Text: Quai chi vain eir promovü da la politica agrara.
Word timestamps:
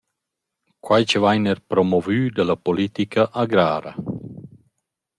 Quai 0.85 1.03
chi 1.09 1.19
vain 1.23 1.47
eir 1.51 1.59
promovü 1.71 2.19
da 2.35 2.43
la 2.45 2.57
politica 2.65 3.21
agrara. 3.43 3.93